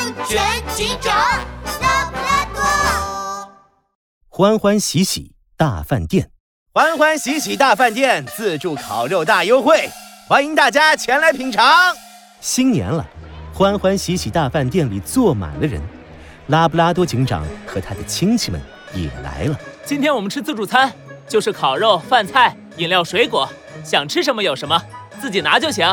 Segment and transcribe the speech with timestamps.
[0.00, 0.40] 安全
[0.74, 1.14] 警长
[1.82, 3.52] 拉布拉多。
[4.30, 6.30] 欢欢喜喜大饭店，
[6.72, 9.90] 欢欢喜喜大饭店自助烤肉大优惠，
[10.26, 11.94] 欢迎大家前来品尝。
[12.40, 13.06] 新年了，
[13.52, 15.78] 欢欢喜喜大饭店里坐满了人，
[16.46, 18.58] 拉布拉多警长和他的亲戚们
[18.94, 19.60] 也来了。
[19.84, 20.90] 今天我们吃自助餐，
[21.28, 23.46] 就是烤肉、饭菜、饮料、水果，
[23.84, 24.82] 想吃什么有什么，
[25.20, 25.86] 自己拿就行。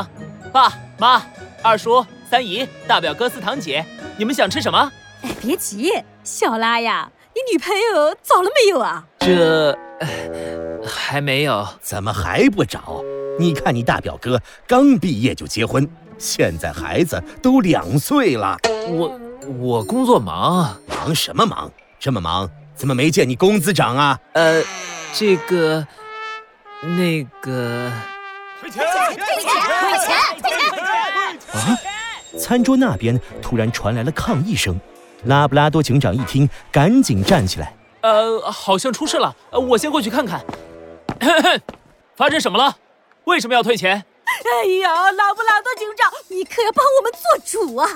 [0.53, 1.21] 爸妈、
[1.61, 3.86] 二叔、三姨、大表哥、四堂姐，
[4.18, 4.91] 你们想吃什么？
[5.23, 5.91] 哎，别急，
[6.23, 9.05] 小拉呀，你女朋友找了没有啊？
[9.20, 10.08] 这呃
[10.85, 11.68] 还没有。
[11.82, 13.02] 怎么还不找？
[13.40, 15.88] 你看你大表哥刚毕业就结婚，
[16.18, 18.57] 现在孩子都两岁了，
[18.90, 19.20] 我
[19.59, 21.71] 我工作忙，忙什么忙？
[21.99, 24.20] 这么忙，怎么没见你工资涨啊？
[24.34, 24.62] 呃，
[25.13, 25.88] 这个
[26.82, 27.91] 那个
[28.59, 28.85] 退钱！
[28.85, 29.18] 退钱！
[29.18, 30.16] 退钱！
[30.41, 30.59] 退钱！
[31.54, 31.80] 啊！
[32.38, 34.80] 餐桌那边突然传来了抗议声，
[35.26, 37.74] 拉布拉多警长一听，赶紧站起来。
[38.02, 40.44] 呃，好像出事了，呃我先过去看看。
[42.16, 42.77] 发生什么了？
[43.26, 44.05] 为什么要退钱？
[44.27, 47.90] 哎呀，拉布拉多警长，你可要帮我们做主啊！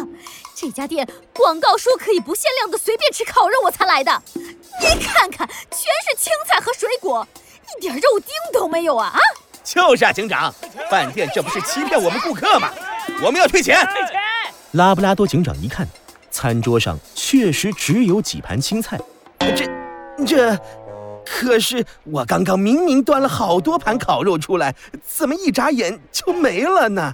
[0.56, 4.22] 这家店广告说可以不限量的随便吃烤肉，我才来的。
[4.34, 7.28] 你看看，全是青菜和水果，
[7.78, 9.14] 一点肉丁都没有啊！
[9.14, 9.20] 啊！
[9.64, 10.54] 就是啊，警长，
[10.90, 12.70] 饭店这不是欺骗我们顾客吗？
[13.24, 13.78] 我们要退钱！
[14.74, 15.88] 拉布拉多警长一看，
[16.30, 19.00] 餐桌上确实只有几盘青菜，
[19.40, 19.70] 这，
[20.26, 20.58] 这，
[21.26, 27.14] 可是我刚刚明明端了好多盘烤肉出来，怎么一眨眼就没了呢？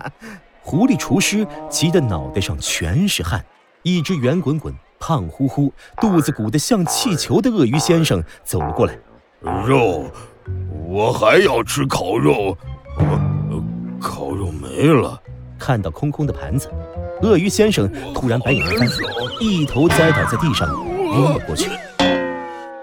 [0.62, 3.44] 狐狸厨师急得脑袋上全是汗。
[3.84, 8.94] 一只圆滚滚、胖乎乎、肚子鼓得像气球的鳄鱼先生走了过来。
[9.66, 10.12] 肉，
[10.86, 12.58] 我还要吃烤肉。
[12.98, 13.64] 呃，
[14.02, 15.18] 烤肉没了。
[15.58, 16.70] 看到空空的盘子，
[17.22, 18.88] 鳄鱼先生突然白眼翻，
[19.40, 21.72] 一头栽倒在地上，晕了过去。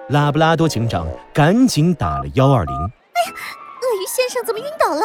[0.09, 2.75] 拉布拉多警长赶紧打了幺二零。
[2.75, 3.33] 哎呀，
[3.81, 5.03] 鳄鱼先生怎么晕倒了？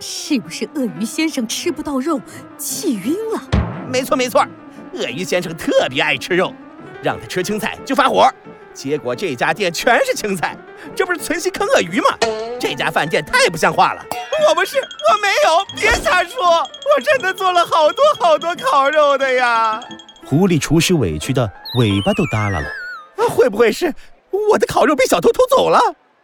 [0.00, 2.20] 是不是鳄鱼先生吃不到肉，
[2.58, 3.40] 气晕了？
[3.88, 4.44] 没错没错，
[4.94, 6.52] 鳄鱼先生特别爱吃肉，
[7.00, 8.28] 让他吃青菜就发火。
[8.74, 10.56] 结果这家店全是青菜，
[10.94, 12.18] 这不是存心坑鳄鱼吗？
[12.60, 14.04] 这家饭店太不像话了！
[14.48, 16.44] 我不是，我没有，别瞎说！
[16.44, 19.80] 我真的做了好多好多烤肉的呀！
[20.26, 22.66] 狐狸厨师委屈的尾巴都耷拉了。
[23.30, 23.94] 会不会是
[24.50, 25.78] 我的烤肉被小偷偷走了？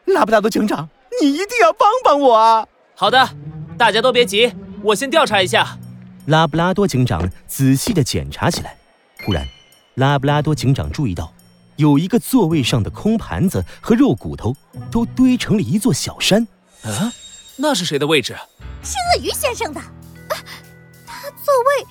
[0.07, 0.89] 拉布拉多警长，
[1.21, 2.67] 你一定要帮帮我啊！
[2.95, 3.31] 好的，
[3.79, 4.53] 大家都别急，
[4.83, 5.79] 我先调查一下。
[6.27, 8.77] 拉布拉多警长仔细的检查起来。
[9.25, 9.47] 忽然，
[9.95, 11.33] 拉布拉多警长注意到。
[11.81, 14.55] 有一个座位上的空盘子和肉骨头
[14.91, 16.47] 都堆成了一座小山。
[16.83, 17.11] 啊，
[17.57, 18.37] 那是谁的位置？
[18.83, 19.81] 是鳄鱼先生的。
[19.81, 20.37] 啊，
[21.07, 21.87] 他座位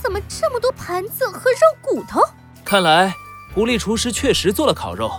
[0.00, 2.20] 怎么这么多盘子和肉骨头？
[2.64, 3.12] 看来
[3.52, 5.10] 狐狸厨师确实做了烤肉，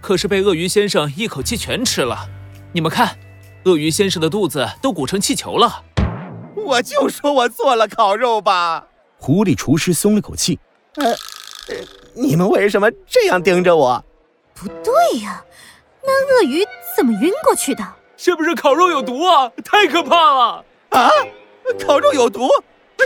[0.00, 2.26] 可是被鳄鱼先生一口气全吃了。
[2.72, 3.18] 你们看，
[3.64, 5.84] 鳄鱼先生的肚子都鼓成气球了。
[6.56, 8.86] 我就说我做了烤肉吧。
[9.18, 10.58] 狐狸厨师松了口气。
[10.94, 11.14] 呃。
[12.14, 14.04] 你们为什么这样盯着我？
[14.54, 15.42] 不对呀，
[16.04, 16.64] 那鳄鱼
[16.96, 17.82] 怎么晕过去的？
[18.16, 19.50] 是不是烤肉有毒啊？
[19.64, 20.64] 太可怕了！
[20.90, 21.10] 啊，
[21.86, 22.48] 烤肉有毒？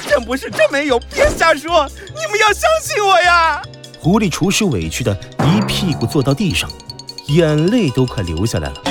[0.09, 1.87] 真不是，真没有，别瞎说！
[2.09, 3.63] 你们要相信我呀！
[4.01, 6.69] 狐狸厨师委屈的一屁股坐到地上，
[7.29, 8.83] 眼泪都快流下来了。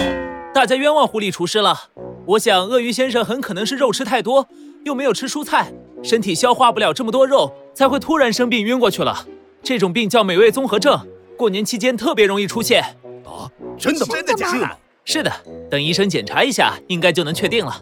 [0.53, 1.77] 大家冤枉狐狸厨师了。
[2.25, 4.47] 我想鳄鱼先生很可能是肉吃太多，
[4.85, 9.25] 又没有吃蔬菜，身体消化不了这么多肉，才会突然生病晕过去了。
[9.63, 11.07] 这种病叫美味综合症，
[11.37, 12.83] 过年期间特别容易出现。
[13.23, 14.13] 啊，真的吗？
[14.13, 14.77] 真的假的？
[15.05, 15.31] 是的，
[15.71, 17.81] 等医生检查一下，应该就能确定了。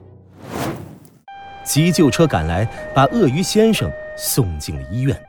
[1.65, 5.19] 急救车赶来，把鳄鱼先生送进了医院。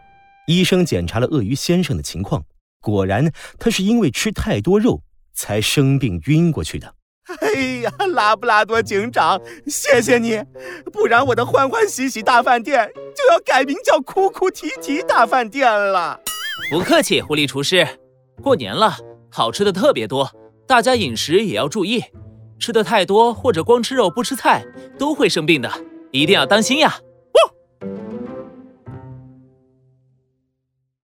[0.47, 2.43] 医生检查了鳄鱼先生的情况，
[2.83, 5.01] 果然他是因为吃太多肉
[5.35, 6.95] 才生病晕过去的。
[7.41, 10.43] 哎呀，拉布拉多警长，谢谢你，
[10.93, 16.21] 不然我的欢欢喜喜大饭店就要改名叫哭哭啼啼大饭店了。
[16.71, 17.87] 不客气，狐狸厨师。
[18.43, 18.97] 过年了，
[19.31, 20.31] 好吃的特别多，
[20.67, 22.03] 大家饮食也要注意，
[22.59, 24.65] 吃的太多或者光吃肉不吃菜
[24.99, 25.71] 都会生病的，
[26.11, 26.95] 一定要当心呀。